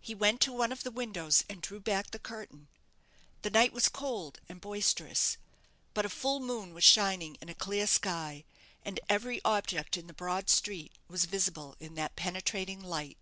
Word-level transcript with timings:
He 0.00 0.16
went 0.16 0.40
to 0.40 0.52
one 0.52 0.72
of 0.72 0.82
the 0.82 0.90
windows, 0.90 1.44
and 1.48 1.62
drew 1.62 1.78
back 1.78 2.10
the 2.10 2.18
curtain. 2.18 2.66
The 3.42 3.50
night 3.50 3.72
was 3.72 3.88
cold 3.88 4.40
and 4.48 4.60
boisterous; 4.60 5.36
but 5.94 6.04
a 6.04 6.08
full 6.08 6.40
moon 6.40 6.74
was 6.74 6.82
shining 6.82 7.36
in 7.36 7.48
a 7.48 7.54
clear 7.54 7.86
sky, 7.86 8.44
and 8.84 8.98
every 9.08 9.40
object 9.44 9.96
in 9.96 10.08
the 10.08 10.12
broad 10.12 10.50
street 10.50 10.90
was 11.06 11.26
visible 11.26 11.76
in 11.78 11.94
that 11.94 12.16
penetrating 12.16 12.82
light. 12.82 13.16